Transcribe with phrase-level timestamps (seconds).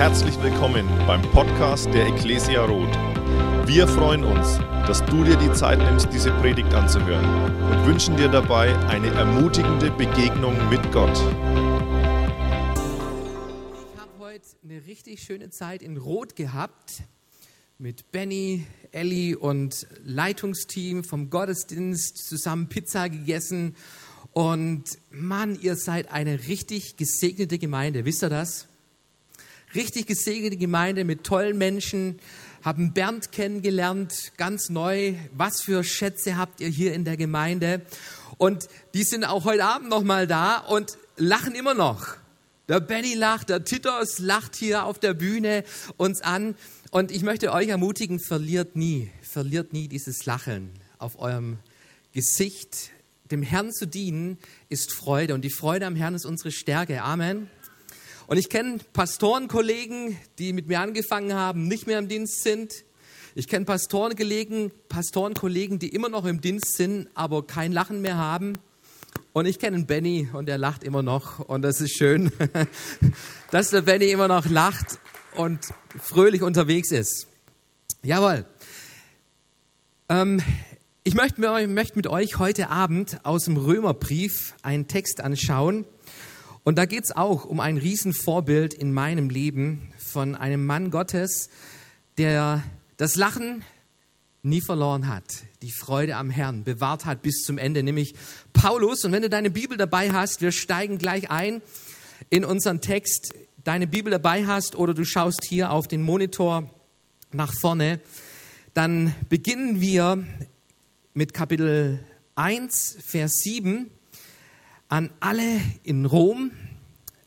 [0.00, 2.96] Herzlich willkommen beim Podcast der Ecclesia Roth.
[3.66, 7.22] Wir freuen uns, dass du dir die Zeit nimmst, diese Predigt anzuhören
[7.70, 11.12] und wünschen dir dabei eine ermutigende Begegnung mit Gott.
[11.12, 11.20] Ich
[14.00, 17.02] habe heute eine richtig schöne Zeit in Rot gehabt
[17.76, 23.76] mit Benny, Ellie und Leitungsteam vom Gottesdienst zusammen Pizza gegessen.
[24.32, 28.06] Und Mann, ihr seid eine richtig gesegnete Gemeinde.
[28.06, 28.69] Wisst ihr das?
[29.74, 32.18] Richtig gesegnete Gemeinde mit tollen Menschen.
[32.64, 35.14] Haben Bernd kennengelernt, ganz neu.
[35.32, 37.82] Was für Schätze habt ihr hier in der Gemeinde?
[38.36, 42.16] Und die sind auch heute Abend noch mal da und lachen immer noch.
[42.68, 45.62] Der Benny lacht, der Titos lacht hier auf der Bühne
[45.96, 46.56] uns an.
[46.90, 51.58] Und ich möchte euch ermutigen, verliert nie, verliert nie dieses Lachen auf eurem
[52.12, 52.90] Gesicht.
[53.30, 54.36] Dem Herrn zu dienen
[54.68, 57.02] ist Freude und die Freude am Herrn ist unsere Stärke.
[57.02, 57.48] Amen.
[58.30, 62.84] Und ich kenne Pastorenkollegen, die mit mir angefangen haben, nicht mehr im Dienst sind.
[63.34, 68.52] Ich kenne Pastorenkollegen, Pastorenkollegen, die immer noch im Dienst sind, aber kein Lachen mehr haben.
[69.32, 72.30] Und ich kenne Benny und er lacht immer noch und das ist schön,
[73.50, 75.00] dass der Benny immer noch lacht
[75.34, 75.58] und
[76.00, 77.26] fröhlich unterwegs ist.
[78.04, 78.44] Jawohl.
[80.08, 80.40] Ähm,
[81.02, 81.40] ich möchte
[81.96, 85.84] mit euch heute Abend aus dem Römerbrief einen Text anschauen.
[86.62, 91.48] Und da geht es auch um ein Riesenvorbild in meinem Leben von einem Mann Gottes,
[92.18, 92.62] der
[92.98, 93.64] das Lachen
[94.42, 95.24] nie verloren hat,
[95.62, 98.14] die Freude am Herrn bewahrt hat bis zum Ende, nämlich
[98.52, 99.04] Paulus.
[99.04, 101.62] Und wenn du deine Bibel dabei hast, wir steigen gleich ein
[102.28, 106.70] in unseren Text deine Bibel dabei hast oder du schaust hier auf den Monitor
[107.32, 108.00] nach vorne,
[108.74, 110.24] dann beginnen wir
[111.14, 113.90] mit Kapitel 1, Vers 7
[114.90, 116.50] an alle in Rom,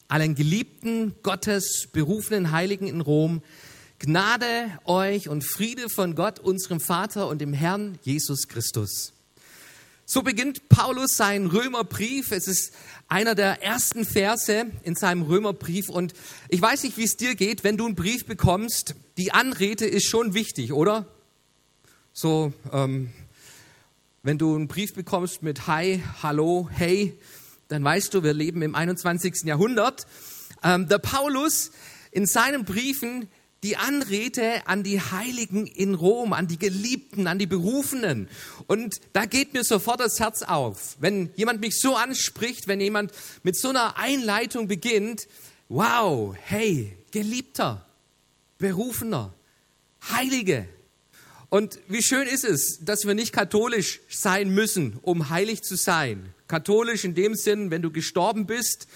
[0.09, 3.41] allen geliebten Gottes berufenen Heiligen in Rom,
[3.99, 9.13] Gnade euch und Friede von Gott, unserem Vater und dem Herrn Jesus Christus.
[10.05, 12.33] So beginnt Paulus seinen Römerbrief.
[12.33, 12.73] Es ist
[13.07, 15.87] einer der ersten Verse in seinem Römerbrief.
[15.87, 16.13] Und
[16.49, 18.95] ich weiß nicht, wie es dir geht, wenn du einen Brief bekommst.
[19.15, 21.05] Die Anrede ist schon wichtig, oder?
[22.11, 23.09] So, ähm,
[24.21, 27.17] wenn du einen Brief bekommst mit Hi, Hallo, Hey,
[27.73, 29.45] dann weißt du, wir leben im 21.
[29.45, 30.05] Jahrhundert.
[30.63, 31.71] Ähm, der Paulus
[32.11, 33.27] in seinen Briefen
[33.63, 38.29] die Anrede an die Heiligen in Rom, an die Geliebten, an die Berufenen.
[38.67, 40.97] Und da geht mir sofort das Herz auf.
[40.99, 43.11] Wenn jemand mich so anspricht, wenn jemand
[43.41, 45.27] mit so einer Einleitung beginnt,
[45.69, 47.85] wow, hey, Geliebter,
[48.59, 49.33] Berufener,
[50.11, 50.67] Heilige.
[51.49, 56.33] Und wie schön ist es, dass wir nicht katholisch sein müssen, um heilig zu sein.
[56.53, 58.87] Katholisch in dem Sinn, wenn du gestorben bist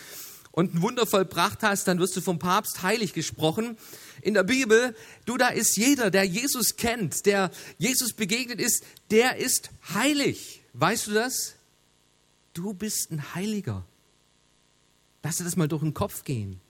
[0.52, 3.78] und ein Wunder vollbracht hast, dann wirst du vom Papst heilig gesprochen
[4.22, 4.96] in der Bibel,
[5.26, 10.62] du, da ist jeder, der Jesus kennt, der Jesus begegnet ist, der ist heilig.
[10.74, 11.56] Weißt du das?
[12.54, 13.88] Du bist ein Heiliger.
[15.24, 16.62] Lass dir das mal durch den Kopf gehen.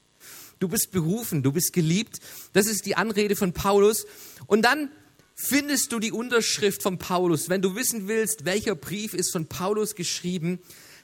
[0.59, 2.22] Du bist berufen, du bist geliebt.
[2.54, 4.06] Das ist die Anrede von Paulus.
[4.46, 4.90] Und dann
[5.38, 7.48] findest du die Unterschrift von Paulus.
[7.48, 10.59] Wenn du wissen willst, welcher Brief ist von Paulus geschrieben,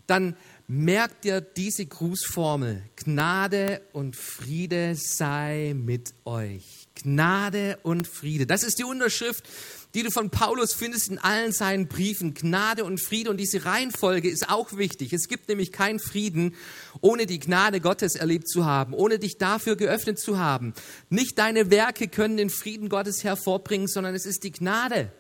[0.08, 0.36] dann
[0.68, 2.84] merk dir diese Grußformel.
[2.96, 6.88] Gnade und Friede sei mit euch.
[6.96, 8.46] Gnade und Friede.
[8.48, 9.48] Das ist die Unterschrift,
[9.94, 12.34] die du von Paulus findest in allen seinen Briefen.
[12.34, 13.30] Gnade und Friede.
[13.30, 15.14] Und diese Reihenfolge ist auch wichtig.
[15.14, 16.56] Es gibt nämlich keinen Frieden,
[17.02, 20.74] ohne die Gnade Gottes erlebt zu haben, ohne dich dafür geöffnet zu haben.
[21.10, 25.12] Nicht deine Werke können den Frieden Gottes hervorbringen, sondern es ist die Gnade.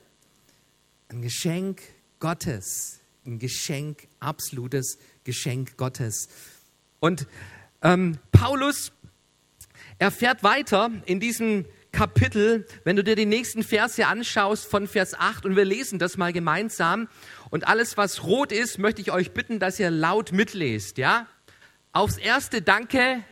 [1.09, 1.81] Ein Geschenk
[2.19, 3.00] Gottes.
[3.25, 6.29] Ein Geschenk, absolutes Geschenk Gottes.
[7.00, 7.28] Und
[7.83, 8.91] ähm, Paulus
[10.00, 15.46] erfährt weiter in diesem Kapitel, wenn du dir die nächsten Verse anschaust von Vers 8
[15.46, 17.08] und wir lesen das mal gemeinsam
[17.52, 21.28] und alles was rot ist, möchte ich euch bitten, dass ihr laut mitlest, ja?
[21.94, 23.24] Aufs erste Danke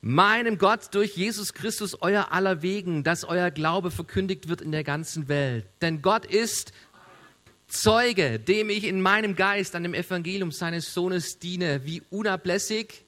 [0.00, 4.84] meinem Gott durch Jesus Christus euer aller Wegen, dass euer Glaube verkündigt wird in der
[4.84, 5.66] ganzen Welt.
[5.82, 6.72] Denn Gott ist
[7.66, 13.04] Zeuge, dem ich in meinem Geist an dem Evangelium seines Sohnes diene, wie unablässig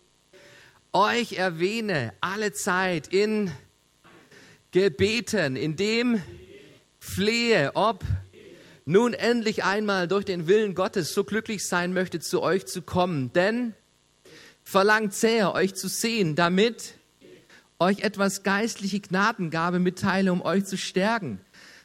[0.92, 3.50] euch erwähne alle Zeit in
[4.70, 6.22] Gebeten, in dem
[6.98, 8.04] flehe, ob
[8.84, 13.32] nun endlich einmal durch den Willen Gottes so glücklich sein möchte, zu euch zu kommen.
[13.32, 13.74] Denn
[14.62, 16.94] verlangt sehr, euch zu sehen, damit
[17.78, 21.40] euch etwas geistliche Gnadengabe mitteile, um euch zu stärken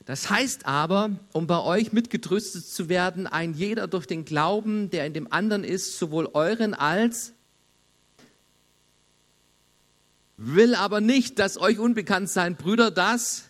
[0.05, 5.07] das heißt aber, um bei euch mitgetröstet zu werden, ein jeder durch den Glauben, der
[5.07, 7.33] in dem anderen ist, sowohl euren als
[10.37, 13.45] will aber nicht, dass euch unbekannt sein, Brüder, dass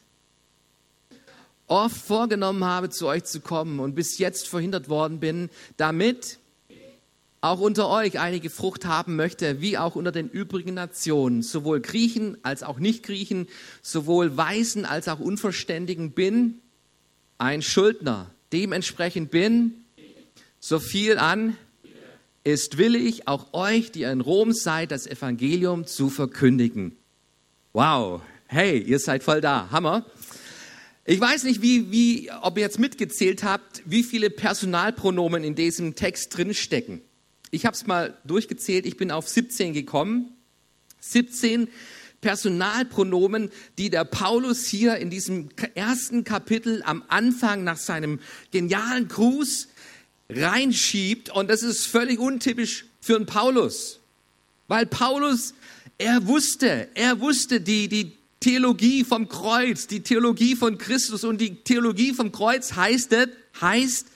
[1.67, 6.39] oft vorgenommen habe, zu euch zu kommen und bis jetzt verhindert worden bin, damit
[7.41, 12.37] auch unter euch einige Frucht haben möchte, wie auch unter den übrigen Nationen, sowohl Griechen
[12.43, 13.47] als auch Nicht-Griechen,
[13.83, 16.59] sowohl Weisen als auch Unverständigen bin,
[17.37, 18.31] ein Schuldner.
[18.51, 19.85] Dementsprechend bin
[20.59, 21.55] so viel an
[22.45, 26.95] ist willig, auch euch, die in Rom seid, das Evangelium zu verkündigen.
[27.74, 30.06] Wow, hey, ihr seid voll da, Hammer.
[31.06, 35.95] Ich weiß nicht, wie, wie, ob ihr jetzt mitgezählt habt, wie viele Personalpronomen in diesem
[35.95, 37.01] Text drinstecken.
[37.50, 40.31] Ich habe es mal durchgezählt, ich bin auf 17 gekommen.
[41.00, 41.68] 17
[42.21, 48.19] Personalpronomen, die der Paulus hier in diesem ersten Kapitel am Anfang nach seinem
[48.51, 49.68] genialen Gruß
[50.30, 51.30] reinschiebt.
[51.30, 54.00] Und das ist völlig untypisch für einen Paulus.
[54.68, 55.54] Weil Paulus,
[55.98, 61.56] er wusste, er wusste die, die Theologie vom Kreuz, die Theologie von Christus und die
[61.56, 63.16] Theologie vom Kreuz heißt,
[63.60, 64.07] heißt,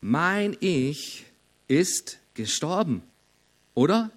[0.00, 1.24] mein Ich
[1.68, 3.02] ist gestorben.
[3.74, 4.10] Oder?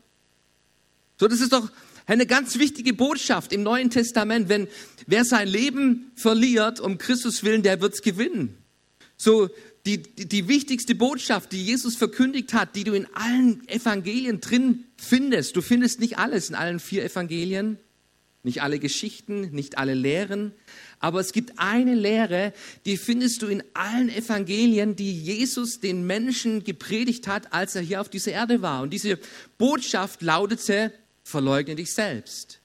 [1.18, 1.70] So, das ist doch
[2.06, 4.50] eine ganz wichtige Botschaft im Neuen Testament.
[4.50, 4.68] Wenn
[5.06, 8.58] wer sein Leben verliert um Christus willen, der wird's gewinnen.
[9.16, 9.50] So,
[9.86, 14.86] die, die, die wichtigste Botschaft, die Jesus verkündigt hat, die du in allen Evangelien drin
[14.98, 15.56] findest.
[15.56, 17.78] Du findest nicht alles in allen vier Evangelien,
[18.44, 20.54] nicht alle Geschichten, nicht alle Lehren,
[21.00, 22.54] aber es gibt eine Lehre,
[22.86, 28.02] die findest du in allen Evangelien, die Jesus den Menschen gepredigt hat, als er hier
[28.02, 28.82] auf dieser Erde war.
[28.82, 29.18] Und diese
[29.58, 30.94] Botschaft lautete,
[31.24, 32.60] verleugne dich selbst.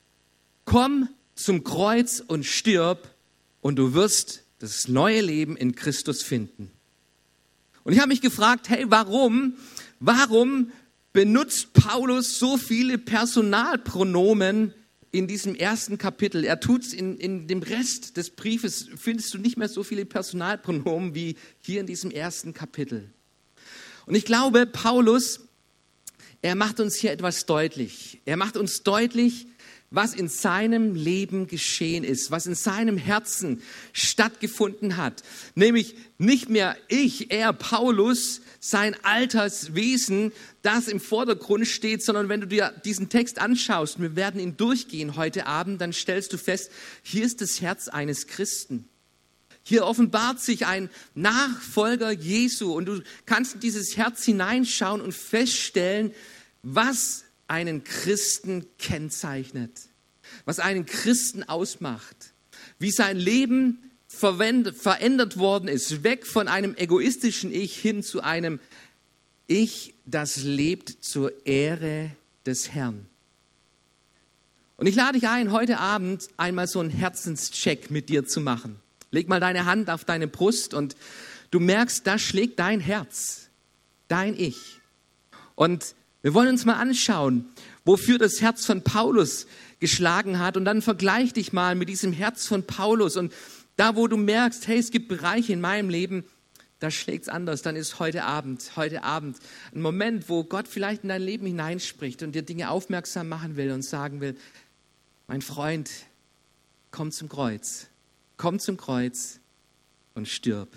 [0.64, 3.14] Komm zum Kreuz und stirb
[3.60, 6.70] und du wirst das neue Leben in Christus finden.
[7.84, 9.54] Und ich habe mich gefragt, hey, warum,
[10.00, 10.72] warum
[11.12, 14.72] benutzt Paulus so viele Personalpronomen
[15.12, 16.44] in diesem ersten Kapitel?
[16.44, 20.06] Er tut es in, in dem Rest des Briefes, findest du nicht mehr so viele
[20.06, 23.10] Personalpronomen wie hier in diesem ersten Kapitel.
[24.06, 25.40] Und ich glaube, Paulus,
[26.40, 28.20] er macht uns hier etwas deutlich.
[28.24, 29.46] Er macht uns deutlich,
[29.90, 35.22] was in seinem Leben geschehen ist, was in seinem Herzen stattgefunden hat.
[35.54, 40.32] Nämlich nicht mehr ich, er, Paulus, sein Alterswesen,
[40.62, 45.16] das im Vordergrund steht, sondern wenn du dir diesen Text anschaust, wir werden ihn durchgehen
[45.16, 46.70] heute Abend, dann stellst du fest,
[47.02, 48.88] hier ist das Herz eines Christen.
[49.62, 56.12] Hier offenbart sich ein Nachfolger Jesu und du kannst in dieses Herz hineinschauen und feststellen,
[56.62, 59.72] was einen Christen kennzeichnet,
[60.44, 62.32] was einen Christen ausmacht,
[62.78, 68.60] wie sein Leben verändert worden ist, weg von einem egoistischen Ich hin zu einem
[69.46, 72.10] Ich, das lebt zur Ehre
[72.46, 73.06] des Herrn.
[74.76, 78.80] Und ich lade dich ein, heute Abend einmal so einen Herzenscheck mit dir zu machen.
[79.10, 80.96] Leg mal deine Hand auf deine Brust und
[81.50, 83.48] du merkst, da schlägt dein Herz,
[84.08, 84.80] dein Ich.
[85.54, 85.94] Und
[86.24, 87.44] wir wollen uns mal anschauen,
[87.84, 89.46] wofür das Herz von Paulus
[89.78, 90.56] geschlagen hat.
[90.56, 93.18] Und dann vergleich dich mal mit diesem Herz von Paulus.
[93.18, 93.30] Und
[93.76, 96.24] da, wo du merkst, hey, es gibt Bereiche in meinem Leben,
[96.78, 99.36] da schlägt es anders, dann ist heute Abend, heute Abend
[99.74, 103.70] ein Moment, wo Gott vielleicht in dein Leben hineinspricht und dir Dinge aufmerksam machen will
[103.70, 104.34] und sagen will,
[105.26, 105.90] mein Freund,
[106.90, 107.88] komm zum Kreuz,
[108.38, 109.40] komm zum Kreuz
[110.14, 110.70] und stirb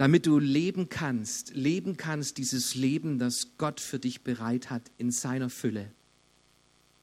[0.00, 5.10] damit du leben kannst, leben kannst dieses Leben, das Gott für dich bereit hat in
[5.10, 5.90] seiner Fülle.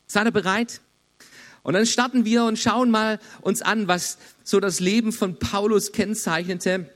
[0.08, 0.82] Seid ihr bereit?
[1.62, 5.92] Und dann starten wir und schauen mal uns an, was so das Leben von Paulus
[5.92, 6.92] kennzeichnete.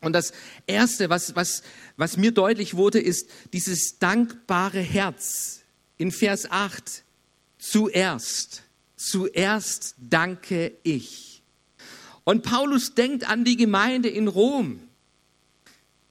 [0.00, 0.32] Und das
[0.66, 1.62] erste, was, was,
[1.98, 5.60] was mir deutlich wurde, ist dieses dankbare Herz.
[5.98, 7.04] In Vers 8.
[7.58, 8.62] Zuerst,
[8.96, 11.42] zuerst danke ich.
[12.24, 14.80] Und Paulus denkt an die Gemeinde in Rom.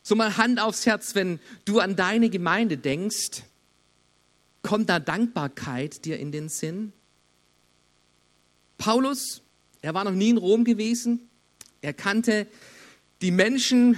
[0.04, 3.44] So mal Hand aufs Herz, wenn du an deine Gemeinde denkst,
[4.62, 6.92] kommt da Dankbarkeit dir in den Sinn?
[8.78, 9.42] Paulus,
[9.82, 11.30] er war noch nie in Rom gewesen,
[11.82, 12.48] er kannte
[13.22, 13.98] die Menschen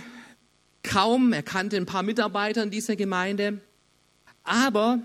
[0.84, 3.60] kaum, er kannte ein paar Mitarbeiter in dieser Gemeinde,
[4.44, 5.00] aber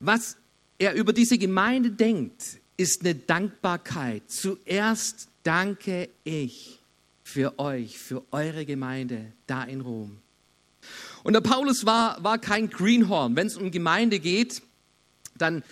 [0.00, 0.38] was
[0.78, 4.30] er über diese Gemeinde denkt, ist eine Dankbarkeit.
[4.30, 6.80] Zuerst danke ich
[7.22, 10.21] für euch, für eure Gemeinde da in Rom.
[11.22, 13.36] Und der Paulus war, war kein Greenhorn.
[13.36, 14.62] Wenn es um Gemeinde geht,
[15.36, 15.62] dann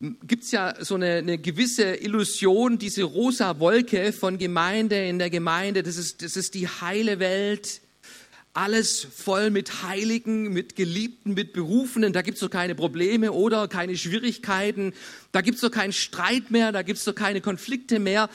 [0.00, 5.30] gibt es ja so eine, eine, gewisse Illusion, diese rosa Wolke von Gemeinde in der
[5.30, 7.80] Gemeinde, das ist, das ist die heile Welt.
[8.52, 12.12] alles voll mit Heiligen, mit Geliebten, mit Berufenen.
[12.12, 14.92] Da gibt's doch keine Probleme oder keine Schwierigkeiten.
[15.32, 18.30] Da gibt's doch keinen Streit mehr, da gibt's doch keine Konflikte mehr.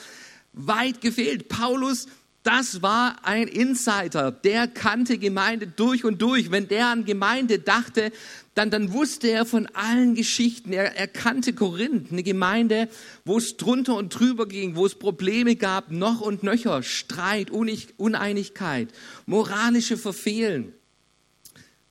[0.51, 1.47] Weit gefehlt.
[1.47, 2.07] Paulus,
[2.49, 4.31] das war ein Insider.
[4.31, 6.49] Der kannte Gemeinde durch und durch.
[6.49, 8.11] Wenn der an Gemeinde dachte,
[8.55, 10.73] dann, dann wusste er von allen Geschichten.
[10.73, 12.89] Er, er kannte Korinth, eine Gemeinde,
[13.23, 18.89] wo es drunter und drüber ging, wo es Probleme gab, noch und nöcher, Streit, Uneinigkeit,
[19.27, 20.73] moralische Verfehlen.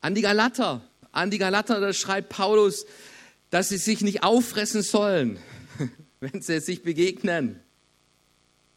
[0.00, 2.84] An die Galater, an die Galater, da schreibt Paulus,
[3.50, 5.38] dass sie sich nicht auffressen sollen,
[6.20, 7.60] wenn sie sich begegnen.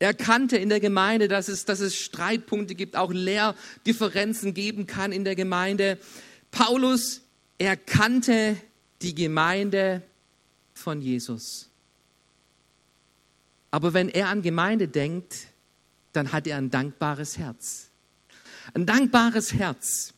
[0.02, 5.12] Er kannte in der Gemeinde, dass es, dass es Streitpunkte gibt, auch Lehrdifferenzen geben kann
[5.12, 6.00] in der Gemeinde.
[6.50, 7.22] Paulus
[7.60, 8.58] er kannte
[9.04, 10.02] die Gemeinde
[10.74, 11.70] von Jesus.
[13.70, 15.36] Aber wenn er an Gemeinde denkt,
[16.14, 17.92] dann hat er ein dankbares Herz.
[18.74, 20.16] Ein dankbares Herz.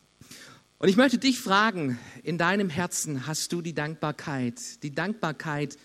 [0.77, 5.77] Und ich möchte dich fragen, in deinem Herzen hast du die Dankbarkeit, die Dankbarkeit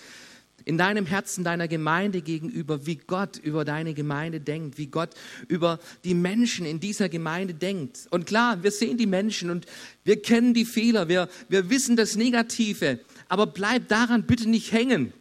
[0.69, 5.15] in deinem Herzen deiner Gemeinde gegenüber, wie Gott über deine Gemeinde denkt, wie Gott
[5.49, 8.07] über die Menschen in dieser Gemeinde denkt.
[8.11, 9.65] Und klar, wir sehen die Menschen und
[10.05, 15.15] wir kennen die Fehler, wir, wir wissen das Negative, aber bleib daran bitte nicht hängen.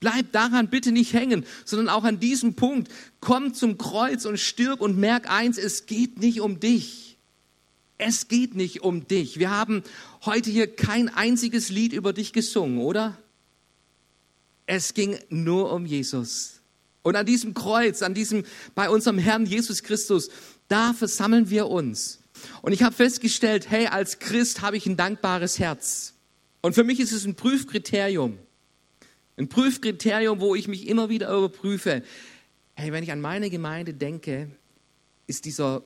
[0.00, 2.90] Bleib daran bitte nicht hängen, sondern auch an diesem Punkt.
[3.20, 7.16] Komm zum Kreuz und stirb und merk eins, es geht nicht um dich.
[7.98, 9.38] Es geht nicht um dich.
[9.38, 9.84] Wir haben
[10.24, 13.16] heute hier kein einziges Lied über dich gesungen, oder?
[14.72, 16.60] Es ging nur um Jesus.
[17.02, 18.44] Und an diesem Kreuz, an diesem,
[18.76, 20.30] bei unserem Herrn Jesus Christus,
[20.68, 22.20] da versammeln wir uns.
[22.62, 26.14] Und ich habe festgestellt, hey, als Christ habe ich ein dankbares Herz.
[26.60, 28.38] Und für mich ist es ein Prüfkriterium.
[29.36, 32.04] Ein Prüfkriterium, wo ich mich immer wieder überprüfe.
[32.74, 34.52] Hey, wenn ich an meine Gemeinde denke,
[35.26, 35.82] ist dieser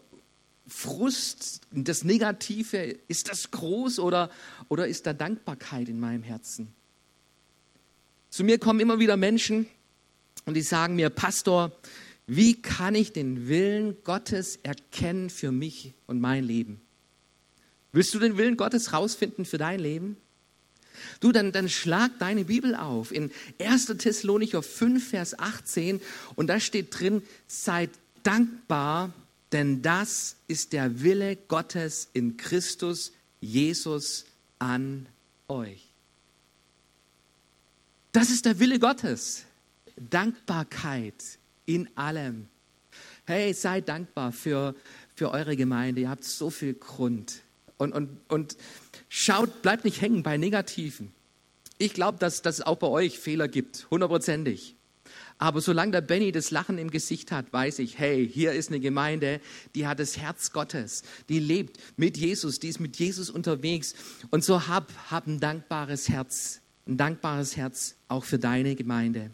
[0.67, 4.29] Frust, das Negative, ist das groß oder,
[4.69, 6.75] oder ist da Dankbarkeit in meinem Herzen?
[8.35, 9.69] Zu mir kommen immer wieder Menschen
[10.45, 11.71] und die sagen mir, Pastor,
[12.27, 16.81] wie kann ich den Willen Gottes erkennen für mich und mein Leben?
[17.93, 20.17] Willst du den Willen Gottes rausfinden für dein Leben?
[21.21, 23.87] Du, dann, dann schlag deine Bibel auf in 1.
[23.99, 26.01] Thessalonicher 5, Vers 18
[26.35, 27.91] und da steht drin, seid
[28.25, 29.13] dankbar,
[29.53, 34.25] denn das ist der Wille Gottes in Christus Jesus
[34.59, 35.07] an
[35.47, 35.94] euch.
[38.15, 39.45] Das ist der Wille Gottes.
[39.97, 42.47] Dankbarkeit in allem.
[43.27, 44.77] Hey, seid dankbar für,
[45.17, 46.03] für eure Gemeinde.
[46.03, 47.41] Ihr habt so viel Grund.
[47.77, 48.57] Und, und, und
[49.09, 51.13] schaut, bleibt nicht hängen bei Negativen.
[51.79, 54.77] Ich glaube, dass, dass es auch bei euch Fehler gibt, hundertprozentig.
[55.39, 58.79] Aber solange der Benny das Lachen im Gesicht hat, weiß ich, hey, hier ist eine
[58.79, 59.41] Gemeinde,
[59.75, 63.97] die hat das Herz Gottes, die lebt mit Jesus, die ist mit Jesus unterwegs.
[64.31, 69.31] Und so hab, hab ein dankbares Herz ein dankbares Herz auch für deine Gemeinde.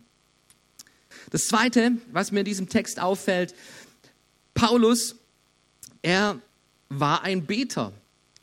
[1.30, 3.54] Das Zweite, was mir in diesem Text auffällt,
[4.54, 5.16] Paulus,
[6.02, 6.40] er
[6.88, 7.92] war ein Beter.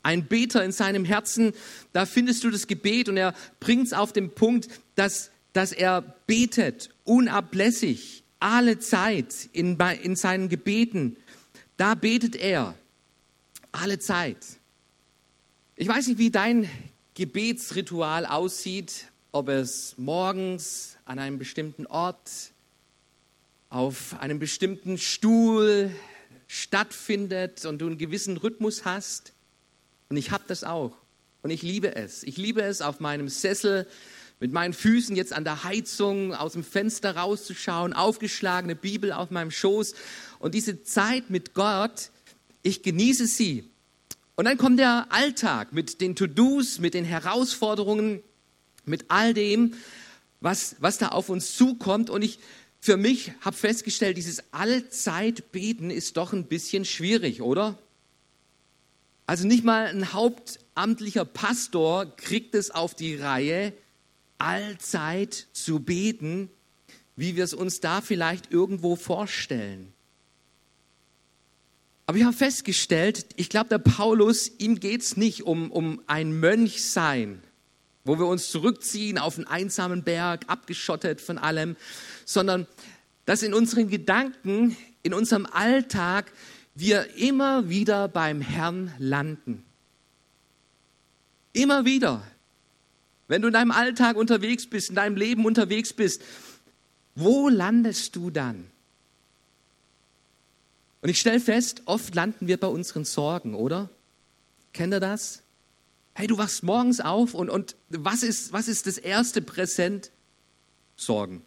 [0.02, 1.52] Ein Beter in seinem Herzen,
[1.92, 6.02] da findest du das Gebet und er bringt es auf den Punkt, dass, dass er
[6.26, 11.16] betet, unablässig, alle Zeit in, in seinen Gebeten.
[11.76, 12.74] Da betet er,
[13.72, 14.38] alle Zeit.
[15.76, 16.68] Ich weiß nicht, wie dein
[17.18, 22.30] Gebetsritual aussieht, ob es morgens an einem bestimmten Ort,
[23.70, 25.90] auf einem bestimmten Stuhl
[26.46, 29.32] stattfindet und du einen gewissen Rhythmus hast.
[30.08, 30.92] Und ich habe das auch.
[31.42, 32.22] Und ich liebe es.
[32.22, 33.88] Ich liebe es, auf meinem Sessel
[34.38, 39.50] mit meinen Füßen jetzt an der Heizung aus dem Fenster rauszuschauen, aufgeschlagene Bibel auf meinem
[39.50, 39.96] Schoß.
[40.38, 42.10] Und diese Zeit mit Gott,
[42.62, 43.68] ich genieße sie.
[44.38, 48.22] Und dann kommt der Alltag mit den To-Dos, mit den Herausforderungen,
[48.84, 49.74] mit all dem,
[50.40, 52.08] was, was da auf uns zukommt.
[52.08, 52.38] Und ich
[52.78, 57.78] für mich habe festgestellt, dieses Allzeitbeten ist doch ein bisschen schwierig, oder?
[59.26, 63.72] Also nicht mal ein hauptamtlicher Pastor kriegt es auf die Reihe,
[64.38, 66.48] allzeit zu beten,
[67.16, 69.92] wie wir es uns da vielleicht irgendwo vorstellen.
[72.08, 76.40] Aber ich habe festgestellt, ich glaube, der Paulus, ihm geht es nicht um, um ein
[76.40, 77.42] Mönchsein,
[78.02, 81.76] wo wir uns zurückziehen auf einen einsamen Berg, abgeschottet von allem,
[82.24, 82.66] sondern
[83.26, 86.32] dass in unseren Gedanken, in unserem Alltag
[86.74, 89.66] wir immer wieder beim Herrn landen.
[91.52, 92.26] Immer wieder.
[93.26, 96.22] Wenn du in deinem Alltag unterwegs bist, in deinem Leben unterwegs bist,
[97.14, 98.70] wo landest du dann?
[101.00, 103.88] Und ich stelle fest, oft landen wir bei unseren Sorgen, oder?
[104.72, 105.42] Kennt ihr das?
[106.14, 110.10] Hey, du wachst morgens auf und, und was, ist, was ist das erste Präsent?
[110.96, 111.44] Sorgen.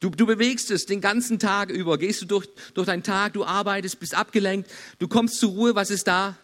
[0.00, 3.44] Du, du bewegst es den ganzen Tag über, gehst du durch, durch deinen Tag, du
[3.44, 6.36] arbeitest, bist abgelenkt, du kommst zur Ruhe, was ist da?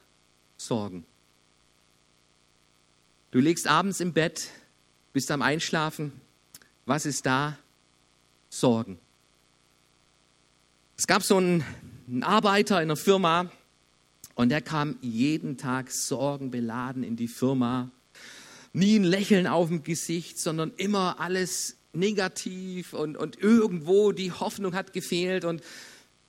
[0.59, 1.07] Sorgen.
[3.30, 4.50] Du legst abends im Bett,
[5.12, 6.12] bist am Einschlafen,
[6.87, 7.59] was ist da?
[8.50, 8.99] Sorgen.
[11.00, 11.64] Es gab so einen,
[12.23, 13.52] Arbeiter in einer Firma
[14.35, 17.93] und der kam jeden Tag sorgenbeladen in die Firma.
[18.73, 24.75] Nie ein Lächeln auf dem Gesicht, sondern immer alles negativ und, und irgendwo die Hoffnung
[24.75, 25.62] hat gefehlt und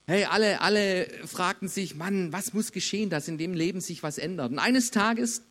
[0.06, 4.20] hey, alle, alle fragten sich, Mann, was muss geschehen, dass in dem Leben sich was
[4.20, 4.52] ändert?
[4.52, 5.42] Und eines Tages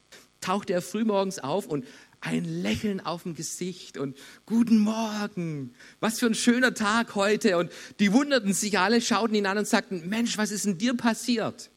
[0.40, 1.84] tauchte er frühmorgens auf und
[2.20, 7.58] ein Lächeln auf dem Gesicht und guten Morgen, was für ein schöner Tag heute.
[7.58, 7.70] Und
[8.00, 11.70] die wunderten sich alle, schauten ihn an und sagten, Mensch, was ist denn dir passiert?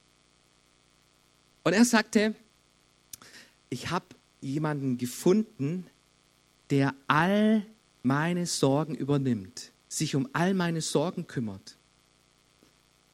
[1.64, 2.36] Und er sagte,
[3.70, 4.06] ich habe
[4.42, 5.86] jemanden gefunden,
[6.72, 7.66] der all
[8.04, 11.78] meine Sorgen übernimmt, sich um all meine Sorgen kümmert.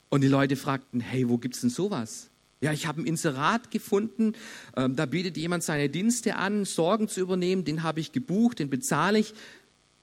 [0.09, 2.29] Und die Leute fragten, hey, wo gibt es denn sowas?
[2.59, 4.33] Ja, ich habe ein Inserat gefunden,
[4.75, 8.69] ähm, da bietet jemand seine Dienste an, Sorgen zu übernehmen, den habe ich gebucht, den
[8.69, 9.33] bezahle ich.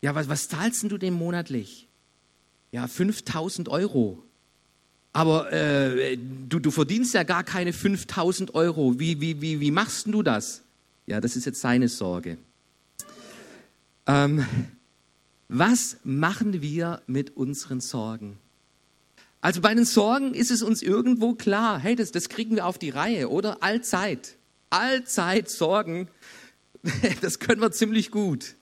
[0.02, 1.88] Ja, was, was zahlst du dem monatlich?
[2.70, 4.22] Ja, 5000 Euro.
[5.12, 8.98] Aber äh, du, du verdienst ja gar keine 5000 Euro.
[8.98, 10.62] Wie, wie, wie, wie machst du das?
[11.06, 12.36] Ja, das ist jetzt seine Sorge.
[14.06, 14.44] Ähm,
[15.48, 18.38] was machen wir mit unseren Sorgen?
[19.44, 22.78] Also bei den Sorgen ist es uns irgendwo klar, hey, das, das kriegen wir auf
[22.78, 23.62] die Reihe, oder?
[23.62, 24.38] Allzeit.
[24.70, 26.08] Allzeit Sorgen,
[27.20, 28.54] das können wir ziemlich gut.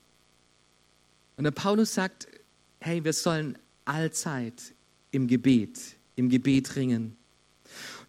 [1.37, 2.27] Und der Paulus sagt,
[2.81, 4.61] hey, wir sollen allzeit
[5.11, 5.79] im Gebet,
[6.17, 7.15] im Gebet ringen.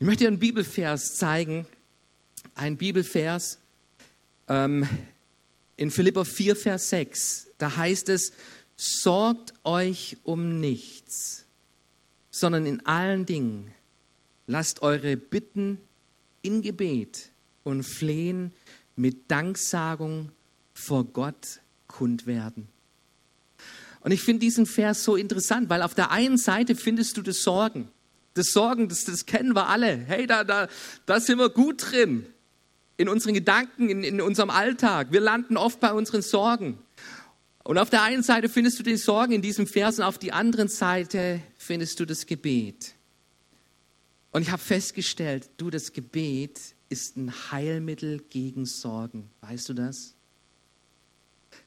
[0.01, 1.67] Ich möchte dir einen Bibelvers zeigen,
[2.57, 3.61] ein Bibelvers
[4.49, 4.85] ähm,
[5.77, 7.51] in Philippa 4, Vers 6.
[7.57, 8.33] Da heißt es,
[8.75, 11.44] sorgt euch um nichts
[12.35, 13.73] sondern in allen Dingen
[14.49, 15.79] lasst eure Bitten
[16.43, 17.31] in Gebet
[17.63, 18.53] und Flehen
[18.97, 20.33] mit Danksagung
[20.73, 22.67] vor Gott kund werden.
[24.01, 27.43] Und ich finde diesen Vers so interessant, weil auf der einen Seite findest du das
[27.43, 27.89] Sorgen.
[28.35, 29.97] Das Sorgen, das, das kennen wir alle.
[29.97, 30.67] Hey, da, da,
[31.07, 32.27] da sind wir gut drin.
[32.97, 35.13] In unseren Gedanken, in, in unserem Alltag.
[35.13, 36.79] Wir landen oft bei unseren Sorgen.
[37.65, 40.35] Und auf der einen Seite findest du die Sorgen in diesem Vers und auf der
[40.35, 42.95] anderen Seite findest du das Gebet.
[44.33, 49.31] Und ich habe festgestellt, du, das Gebet ist ein Heilmittel gegen Sorgen.
[49.41, 50.15] Weißt du das?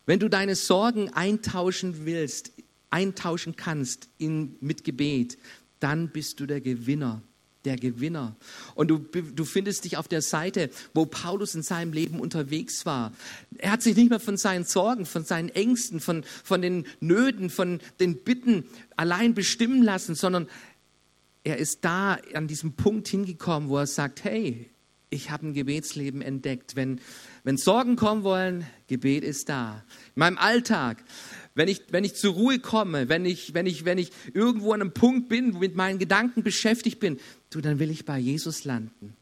[0.05, 2.51] Wenn du deine Sorgen eintauschen willst,
[2.91, 5.37] eintauschen kannst in, mit Gebet,
[5.79, 7.23] dann bist du der Gewinner
[7.67, 8.35] der Gewinner.
[8.75, 13.11] Und du, du findest dich auf der Seite, wo Paulus in seinem Leben unterwegs war.
[13.57, 17.49] Er hat sich nicht mehr von seinen Sorgen, von seinen Ängsten, von, von den Nöten,
[17.49, 18.63] von den Bitten
[18.95, 20.47] allein bestimmen lassen, sondern
[21.43, 24.69] er ist da an diesem Punkt hingekommen, wo er sagt, hey,
[25.09, 26.75] ich habe ein Gebetsleben entdeckt.
[26.75, 26.99] Wenn,
[27.43, 29.83] wenn Sorgen kommen wollen, Gebet ist da.
[30.15, 31.03] In meinem Alltag,
[31.57, 34.81] wenn ich, wenn ich zur Ruhe komme, wenn ich, wenn, ich, wenn ich irgendwo an
[34.81, 38.63] einem Punkt bin, wo mit meinen Gedanken beschäftigt bin, du, dann will ich bei Jesus
[38.63, 39.15] landen.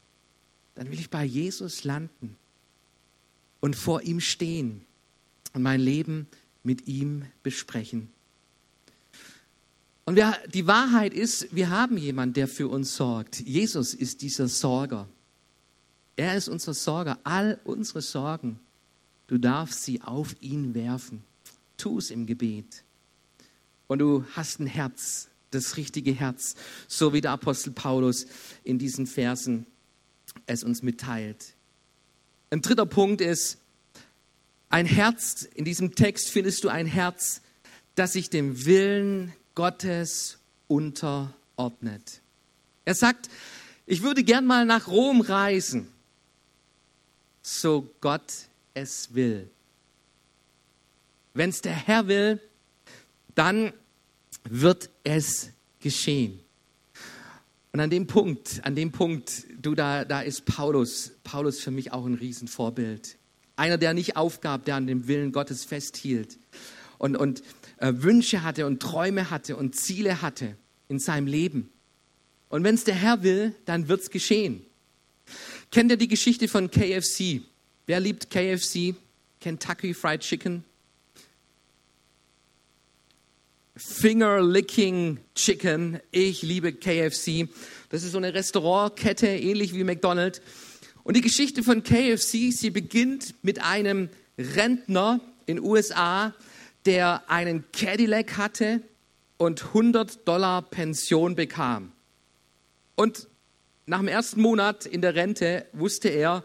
[0.74, 2.36] Dann will ich bei Jesus landen
[3.60, 4.82] und vor ihm stehen
[5.54, 6.26] und mein Leben
[6.62, 8.10] mit ihm besprechen.
[10.04, 13.40] Und wir, die Wahrheit ist, wir haben jemanden, der für uns sorgt.
[13.40, 15.08] Jesus ist dieser Sorger.
[16.16, 17.18] Er ist unser Sorger.
[17.24, 18.60] All unsere Sorgen,
[19.26, 21.24] du darfst sie auf ihn werfen.
[21.76, 22.84] Tu es im Gebet.
[23.86, 26.54] Und du hast ein Herz, das richtige Herz,
[26.88, 28.26] so wie der Apostel Paulus
[28.64, 29.66] in diesen Versen
[30.46, 31.54] es uns mitteilt.
[32.50, 33.58] Ein dritter Punkt ist,
[34.68, 37.40] ein Herz, in diesem Text findest du ein Herz,
[37.94, 42.20] das sich dem Willen Gottes unterordnet.
[42.84, 43.28] Er sagt,
[43.86, 45.88] ich würde gern mal nach Rom reisen,
[47.42, 48.32] so Gott
[48.74, 49.48] es will.
[51.36, 52.40] Wenn es der Herr will,
[53.34, 53.74] dann
[54.48, 56.40] wird es geschehen.
[57.72, 61.92] Und an dem Punkt, an dem Punkt, du, da, da ist Paulus, Paulus für mich
[61.92, 63.18] auch ein Riesenvorbild.
[63.54, 66.38] Einer, der nicht aufgab, der an dem Willen Gottes festhielt
[66.96, 67.42] und, und
[67.76, 70.56] äh, Wünsche hatte und Träume hatte und Ziele hatte
[70.88, 71.68] in seinem Leben.
[72.48, 74.64] Und wenn es der Herr will, dann wird es geschehen.
[75.70, 77.42] Kennt ihr die Geschichte von KFC?
[77.84, 78.94] Wer liebt KFC?
[79.38, 80.64] Kentucky Fried Chicken?
[83.76, 86.00] Finger Licking Chicken.
[86.10, 87.48] Ich liebe KFC.
[87.90, 90.40] Das ist so eine Restaurantkette, ähnlich wie McDonald's.
[91.04, 94.08] Und die Geschichte von KFC, sie beginnt mit einem
[94.38, 96.34] Rentner in USA,
[96.86, 98.80] der einen Cadillac hatte
[99.36, 101.92] und 100 Dollar Pension bekam.
[102.94, 103.28] Und
[103.84, 106.44] nach dem ersten Monat in der Rente wusste er,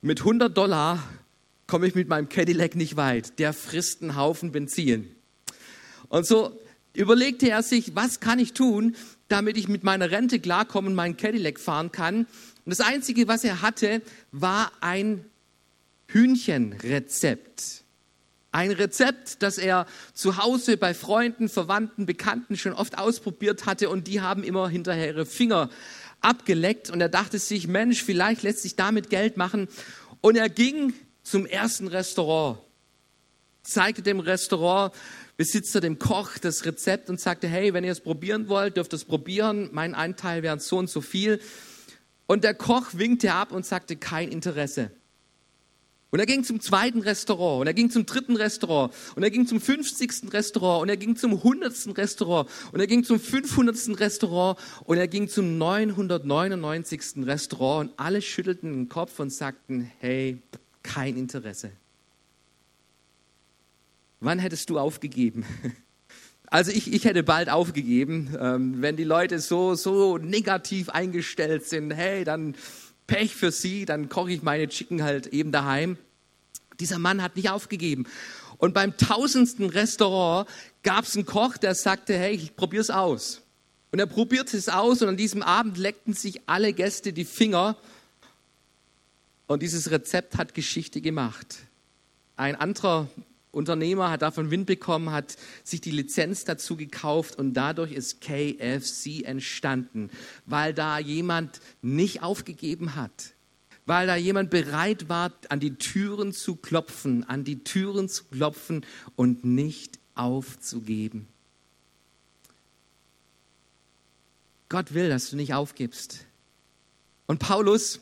[0.00, 1.02] mit 100 Dollar
[1.66, 3.40] komme ich mit meinem Cadillac nicht weit.
[3.40, 5.16] Der frisst einen Haufen Benzin.
[6.12, 6.60] Und so
[6.92, 8.96] überlegte er sich, was kann ich tun,
[9.28, 12.26] damit ich mit meiner Rente klarkomme und meinen Cadillac fahren kann.
[12.66, 15.24] Und das Einzige, was er hatte, war ein
[16.08, 17.84] Hühnchenrezept.
[18.50, 24.06] Ein Rezept, das er zu Hause bei Freunden, Verwandten, Bekannten schon oft ausprobiert hatte und
[24.06, 25.70] die haben immer hinterher ihre Finger
[26.20, 29.66] abgeleckt und er dachte sich, Mensch, vielleicht lässt sich damit Geld machen.
[30.20, 32.58] Und er ging zum ersten Restaurant,
[33.62, 34.20] zeigte dem
[35.42, 39.04] Restaurantbesitzer, dem Koch, das Rezept und sagte, hey, wenn ihr es probieren wollt, dürft es
[39.04, 39.70] probieren.
[39.72, 41.40] Mein Anteil wäre so und so viel.
[42.26, 44.92] Und der Koch winkte ab und sagte, kein Interesse.
[46.10, 49.46] Und er ging zum zweiten Restaurant und er ging zum dritten Restaurant und er ging
[49.46, 50.32] zum 50.
[50.32, 51.96] Restaurant und er ging zum 100.
[51.96, 53.98] Restaurant und er ging zum 500.
[53.98, 57.26] Restaurant und er ging zum 999.
[57.26, 60.38] Restaurant und alle schüttelten den Kopf und sagten, hey,
[60.82, 61.72] kein Interesse.
[64.24, 65.44] Wann hättest du aufgegeben?
[66.46, 71.92] Also ich, ich hätte bald aufgegeben, ähm, wenn die Leute so, so negativ eingestellt sind,
[71.92, 72.56] hey, dann
[73.06, 75.96] Pech für sie, dann koche ich meine Chicken halt eben daheim.
[76.78, 78.04] Dieser Mann hat nicht aufgegeben.
[78.58, 80.46] Und beim tausendsten Restaurant
[80.82, 83.40] gab es einen Koch, der sagte, hey, ich probiere es aus.
[83.90, 87.78] Und er probierte es aus und an diesem Abend leckten sich alle Gäste die Finger
[89.46, 91.60] und dieses Rezept hat Geschichte gemacht.
[92.36, 93.08] Ein anderer
[93.52, 99.22] Unternehmer hat davon Wind bekommen, hat sich die Lizenz dazu gekauft und dadurch ist KFC
[99.24, 100.10] entstanden,
[100.46, 103.34] weil da jemand nicht aufgegeben hat,
[103.86, 108.84] weil da jemand bereit war, an die Türen zu klopfen, an die Türen zu klopfen
[109.14, 111.28] und nicht aufzugeben.
[114.68, 116.24] Gott will, dass du nicht aufgibst.
[117.26, 118.00] Und Paulus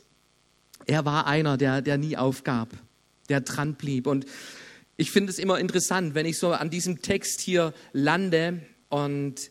[0.86, 2.68] er war einer, der, der nie aufgab,
[3.28, 4.06] der dran blieb.
[4.06, 4.26] Und
[5.00, 8.60] ich finde es immer interessant, wenn ich so an diesem Text hier lande
[8.90, 9.50] und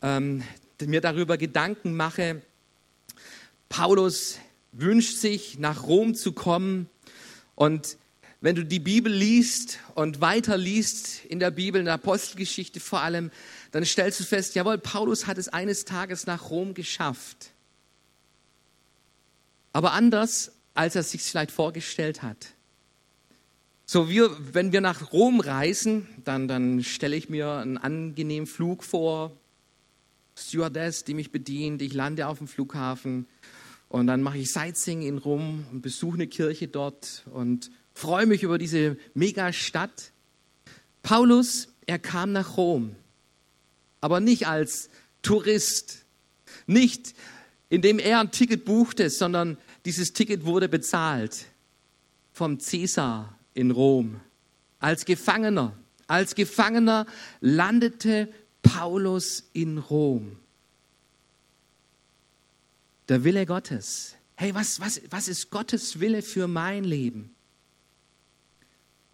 [0.00, 0.42] ähm,
[0.80, 2.40] mir darüber Gedanken mache.
[3.68, 4.38] Paulus
[4.72, 6.88] wünscht sich, nach Rom zu kommen.
[7.54, 7.98] Und
[8.40, 13.02] wenn du die Bibel liest und weiter liest in der Bibel, in der Apostelgeschichte vor
[13.02, 13.30] allem,
[13.72, 17.50] dann stellst du fest, jawohl, Paulus hat es eines Tages nach Rom geschafft.
[19.74, 22.54] Aber anders als er sich vielleicht vorgestellt hat.
[23.90, 28.84] So, wir, wenn wir nach Rom reisen, dann, dann stelle ich mir einen angenehmen Flug
[28.84, 29.34] vor,
[30.36, 33.26] Stewardess, die mich bedient, ich lande auf dem Flughafen
[33.88, 38.42] und dann mache ich Sightseeing in Rom und besuche eine Kirche dort und freue mich
[38.42, 40.12] über diese Megastadt.
[41.02, 42.94] Paulus, er kam nach Rom,
[44.02, 44.90] aber nicht als
[45.22, 46.04] Tourist,
[46.66, 47.14] nicht
[47.70, 51.46] indem er ein Ticket buchte, sondern dieses Ticket wurde bezahlt
[52.34, 54.20] vom Cäsar in Rom.
[54.78, 57.06] Als Gefangener, als Gefangener
[57.40, 60.36] landete Paulus in Rom.
[63.08, 64.14] Der Wille Gottes.
[64.36, 67.34] Hey, was, was, was ist Gottes Wille für mein Leben?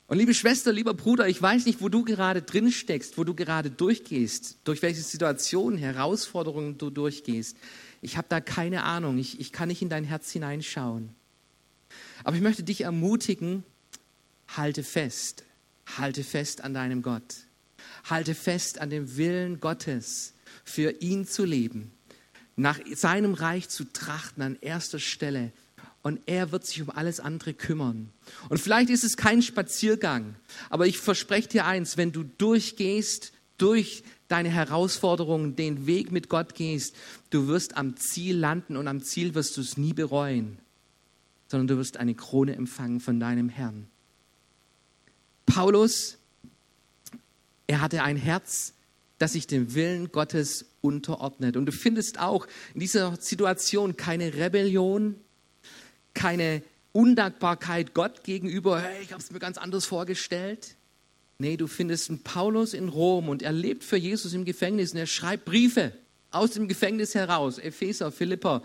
[0.09, 3.33] Und liebe Schwester, lieber Bruder, ich weiß nicht, wo du gerade drin steckst, wo du
[3.33, 7.57] gerade durchgehst, durch welche Situationen, Herausforderungen du durchgehst.
[8.03, 9.17] Ich habe da keine Ahnung.
[9.17, 11.15] Ich, ich kann nicht in dein Herz hineinschauen.
[12.23, 13.65] Aber ich möchte dich ermutigen,
[14.57, 15.45] halte fest.
[15.99, 17.35] Halte fest an deinem Gott.
[18.05, 21.93] Halte fest an dem Willen Gottes, für ihn zu leben,
[22.57, 25.53] nach seinem Reich zu trachten an erster Stelle.
[26.03, 28.11] Und er wird sich um alles andere kümmern.
[28.51, 30.37] Und vielleicht ist es kein Spaziergang,
[30.69, 36.55] aber ich verspreche dir eins, wenn du durchgehst, durch deine Herausforderungen, den Weg mit Gott
[36.55, 36.97] gehst,
[37.31, 40.59] du wirst am Ziel landen und am Ziel wirst du es nie bereuen,
[41.47, 43.87] sondern du wirst eine Krone empfangen von deinem Herrn.
[45.47, 46.19] Paulus,
[47.67, 48.75] er hatte ein Herz,
[49.19, 51.57] das sich dem Willen Gottes unterordnet.
[51.57, 55.17] Und du findest auch in dieser Situation keine Rebellion,
[56.13, 60.77] keine Undankbarkeit Gott gegenüber, hey, ich habe es mir ganz anders vorgestellt.
[61.39, 64.99] Nee, du findest einen Paulus in Rom und er lebt für Jesus im Gefängnis und
[64.99, 65.93] er schreibt Briefe
[66.31, 67.59] aus dem Gefängnis heraus.
[67.59, 68.63] Epheser, Philippa.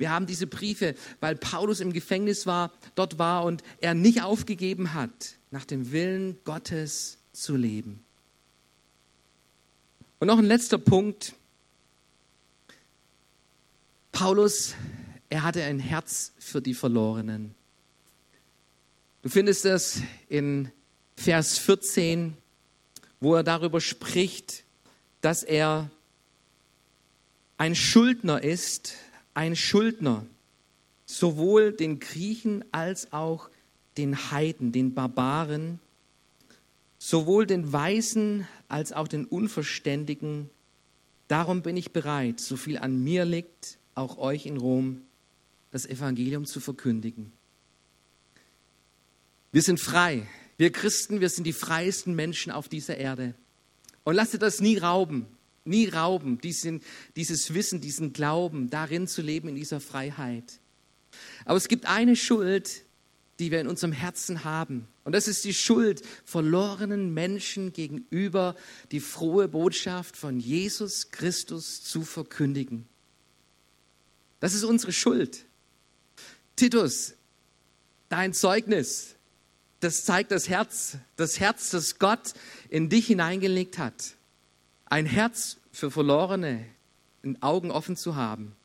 [0.00, 4.94] Wir haben diese Briefe, weil Paulus im Gefängnis war, dort war und er nicht aufgegeben
[4.94, 8.02] hat, nach dem Willen Gottes zu leben.
[10.18, 11.34] Und noch ein letzter Punkt.
[14.10, 14.74] Paulus,
[15.28, 17.54] er hatte ein Herz für die Verlorenen.
[19.20, 20.72] Du findest es in
[21.14, 22.38] Vers 14,
[23.20, 24.64] wo er darüber spricht,
[25.20, 25.90] dass er
[27.58, 28.94] ein Schuldner ist,
[29.34, 30.26] ein Schuldner,
[31.06, 33.50] sowohl den Griechen als auch
[33.96, 35.80] den Heiden, den Barbaren,
[36.98, 40.50] sowohl den Weisen als auch den Unverständigen.
[41.28, 45.02] Darum bin ich bereit, so viel an mir liegt, auch euch in Rom,
[45.70, 47.32] das Evangelium zu verkündigen.
[49.52, 50.26] Wir sind frei.
[50.58, 53.34] Wir Christen, wir sind die freiesten Menschen auf dieser Erde.
[54.04, 55.26] Und lasst das nie rauben,
[55.64, 56.82] nie rauben, diesen,
[57.16, 60.60] dieses Wissen, diesen Glauben, darin zu leben, in dieser Freiheit.
[61.44, 62.84] Aber es gibt eine Schuld,
[63.38, 64.86] die wir in unserem Herzen haben.
[65.04, 68.54] Und das ist die Schuld verlorenen Menschen gegenüber,
[68.92, 72.86] die frohe Botschaft von Jesus Christus zu verkündigen.
[74.40, 75.46] Das ist unsere Schuld.
[76.54, 77.14] Titus,
[78.10, 79.16] dein Zeugnis,
[79.80, 82.34] das zeigt das Herz, das Herz, das Gott
[82.68, 84.16] in dich hineingelegt hat.
[84.90, 86.66] Ein Herz für Verlorene,
[87.22, 88.56] in Augen offen zu haben.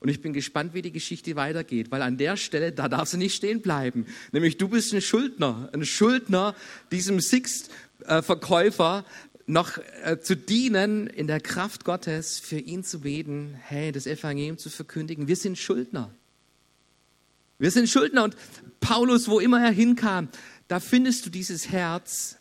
[0.00, 3.16] Und ich bin gespannt, wie die Geschichte weitergeht, weil an der Stelle, da darf sie
[3.16, 4.06] nicht stehen bleiben.
[4.32, 6.54] Nämlich du bist ein Schuldner, ein Schuldner
[6.90, 9.04] diesem Sixt-Verkäufer
[9.46, 14.58] noch äh, zu dienen, in der Kraft Gottes für ihn zu beten, hey, das Evangelium
[14.58, 15.26] zu verkündigen.
[15.26, 16.12] Wir sind Schuldner.
[17.58, 18.36] Wir sind Schuldner und
[18.80, 20.28] Paulus, wo immer er hinkam,
[20.68, 22.36] da findest du dieses Herz,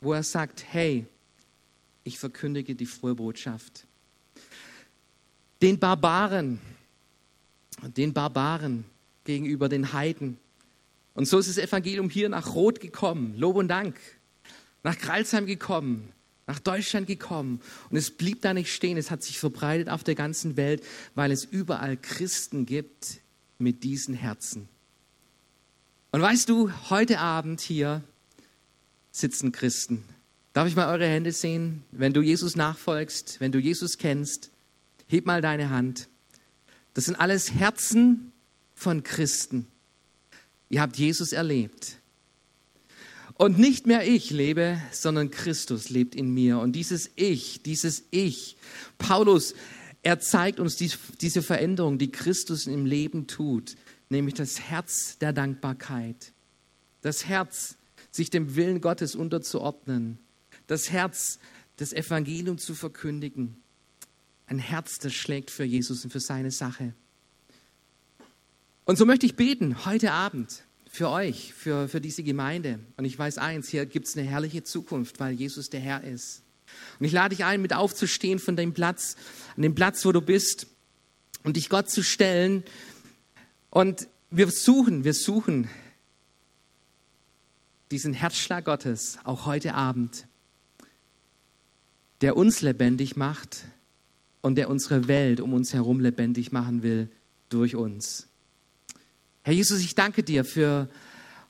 [0.00, 1.06] wo er sagt, hey,
[2.04, 3.86] ich verkündige die frohe Botschaft.
[5.62, 6.60] Den Barbaren,
[7.96, 8.84] den Barbaren
[9.24, 10.38] gegenüber den Heiden.
[11.14, 13.98] Und so ist das Evangelium hier nach Rot gekommen, Lob und Dank,
[14.82, 16.12] nach Kralsheim gekommen,
[16.46, 17.60] nach Deutschland gekommen.
[17.90, 20.82] Und es blieb da nicht stehen, es hat sich verbreitet auf der ganzen Welt,
[21.14, 23.20] weil es überall Christen gibt
[23.58, 24.68] mit diesen Herzen.
[26.12, 28.02] Und weißt du, heute Abend hier
[29.12, 30.02] sitzen Christen.
[30.52, 31.84] Darf ich mal eure Hände sehen?
[31.92, 34.50] Wenn du Jesus nachfolgst, wenn du Jesus kennst,
[35.06, 36.08] heb mal deine Hand.
[36.94, 38.32] Das sind alles Herzen
[38.74, 39.66] von Christen.
[40.68, 41.98] Ihr habt Jesus erlebt.
[43.34, 46.58] Und nicht mehr ich lebe, sondern Christus lebt in mir.
[46.58, 48.56] Und dieses Ich, dieses Ich,
[48.98, 49.54] Paulus,
[50.02, 53.76] er zeigt uns diese Veränderung, die Christus im Leben tut
[54.10, 56.32] nämlich das Herz der Dankbarkeit.
[57.00, 57.76] Das Herz,
[58.10, 60.18] sich dem Willen Gottes unterzuordnen.
[60.70, 61.40] Das Herz,
[61.78, 63.56] das Evangelium zu verkündigen.
[64.46, 66.94] Ein Herz, das schlägt für Jesus und für seine Sache.
[68.84, 72.78] Und so möchte ich beten heute Abend für euch, für, für diese Gemeinde.
[72.96, 76.42] Und ich weiß eins, hier gibt es eine herrliche Zukunft, weil Jesus der Herr ist.
[77.00, 79.16] Und ich lade dich ein, mit aufzustehen von dem Platz,
[79.56, 80.68] an dem Platz, wo du bist,
[81.42, 82.62] und dich Gott zu stellen
[83.70, 85.68] und wir suchen, wir suchen
[87.90, 90.28] diesen Herzschlag Gottes auch heute Abend,
[92.20, 93.64] der uns lebendig macht
[94.42, 97.08] und der unsere Welt um uns herum lebendig machen will
[97.48, 98.28] durch uns.
[99.42, 100.88] Herr Jesus, ich danke dir für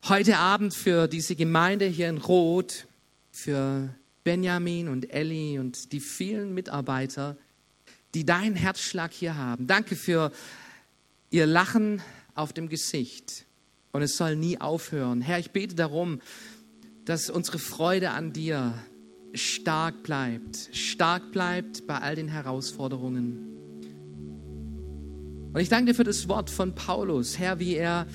[0.08, 2.86] heute Abend, für diese Gemeinde hier in Rot,
[3.32, 3.88] für
[4.24, 7.36] Benjamin und Elli und die vielen Mitarbeiter,
[8.14, 9.66] die deinen Herzschlag hier haben.
[9.66, 10.32] Danke für
[11.30, 12.02] ihr Lachen
[12.34, 13.44] auf dem Gesicht
[13.92, 15.20] und es soll nie aufhören.
[15.20, 16.20] Herr, ich bete darum,
[17.04, 18.74] dass unsere Freude an dir
[19.34, 23.46] stark bleibt, stark bleibt bei all den Herausforderungen.
[25.52, 28.06] Und ich danke dir für das Wort von Paulus, Herr, wie er,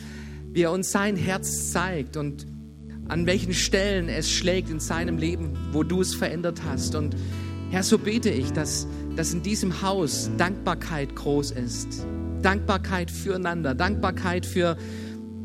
[0.52, 2.46] wie er uns sein Herz zeigt und
[3.08, 6.96] an welchen Stellen es schlägt in seinem Leben, wo du es verändert hast.
[6.96, 7.16] Und
[7.70, 12.06] Herr, so bete ich, dass, dass in diesem Haus Dankbarkeit groß ist.
[12.42, 14.78] Dankbarkeit füreinander, Dankbarkeit für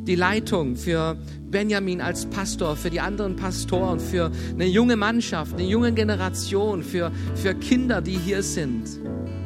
[0.06, 1.16] die Leitung, für
[1.50, 7.12] Benjamin als Pastor, für die anderen Pastoren, für eine junge Mannschaft, eine junge Generation, für,
[7.34, 9.00] für Kinder, die hier sind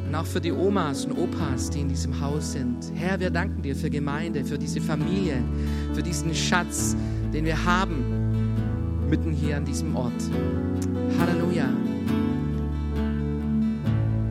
[0.07, 2.91] und auch für die Omas und Opas, die in diesem Haus sind.
[2.95, 5.43] Herr, wir danken dir für Gemeinde, für diese Familie,
[5.93, 6.95] für diesen Schatz,
[7.33, 10.13] den wir haben, mitten hier an diesem Ort.
[11.19, 11.69] Halleluja.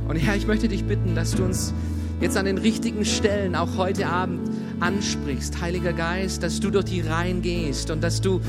[0.09, 1.75] Und Herr, ich möchte dich bitten, dass du uns
[2.21, 4.49] jetzt an den richtigen Stellen auch heute Abend
[4.85, 8.41] ansprichst, Heiliger Geist, dass du durch die Reihen gehst und dass du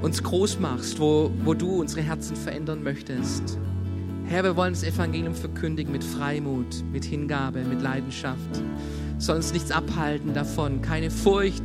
[0.00, 3.58] uns groß machst, wo, wo du unsere Herzen verändern möchtest.
[4.26, 8.62] Herr, wir wollen das Evangelium verkündigen mit Freimut, mit Hingabe, mit Leidenschaft.
[9.18, 11.64] Soll uns nichts abhalten davon, keine Furcht.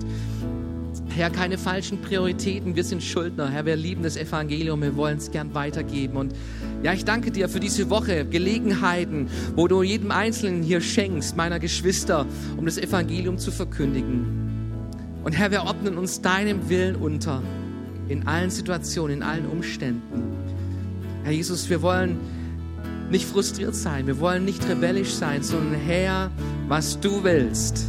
[1.18, 2.76] Herr, keine falschen Prioritäten.
[2.76, 3.50] Wir sind Schuldner.
[3.50, 4.84] Herr, wir lieben das Evangelium.
[4.84, 6.16] Wir wollen es gern weitergeben.
[6.16, 6.36] Und
[6.84, 11.58] ja, ich danke dir für diese Woche, Gelegenheiten, wo du jedem Einzelnen hier schenkst, meiner
[11.58, 14.28] Geschwister, um das Evangelium zu verkündigen.
[15.24, 17.42] Und Herr, wir ordnen uns deinem Willen unter,
[18.10, 20.22] in allen Situationen, in allen Umständen.
[21.24, 22.20] Herr Jesus, wir wollen
[23.10, 26.30] nicht frustriert sein, wir wollen nicht rebellisch sein, sondern Herr,
[26.68, 27.86] was du willst,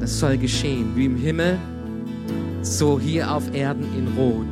[0.00, 1.58] das soll geschehen, wie im Himmel,
[2.64, 4.46] so hier auf Erden in Rot.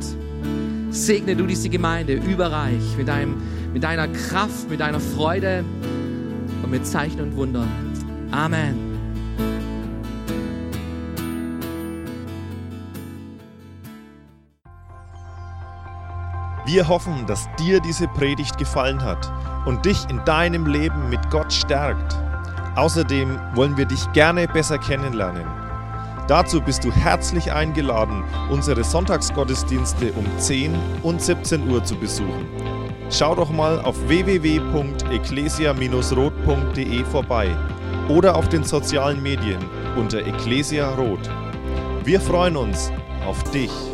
[0.91, 3.41] Segne du diese Gemeinde überreich mit, deinem,
[3.73, 5.65] mit deiner Kraft, mit deiner Freude
[6.61, 7.69] und mit Zeichen und Wundern.
[8.31, 8.93] Amen.
[16.65, 19.31] Wir hoffen, dass dir diese Predigt gefallen hat
[19.65, 22.17] und dich in deinem Leben mit Gott stärkt.
[22.75, 25.62] Außerdem wollen wir dich gerne besser kennenlernen.
[26.27, 32.47] Dazu bist du herzlich eingeladen, unsere Sonntagsgottesdienste um 10 und 17 Uhr zu besuchen.
[33.09, 37.49] Schau doch mal auf www.ecclesia-rot.de vorbei
[38.07, 39.59] oder auf den sozialen Medien
[39.97, 41.29] unter Ecclesia Rot.
[42.05, 42.91] Wir freuen uns
[43.25, 43.92] auf dich.